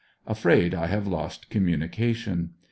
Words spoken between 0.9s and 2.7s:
lost communication.